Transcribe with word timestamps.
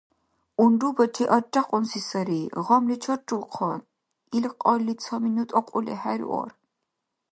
Унрубачи 0.63 1.25
аррякьунси 1.35 2.01
сари, 2.09 2.41
гъамли 2.65 2.95
чаррулхъан: 3.03 3.81
ил 4.35 4.45
кьалли 4.61 4.93
ца 5.01 5.15
минут 5.23 5.49
акьули 5.59 5.95
хӀеруар. 6.01 6.51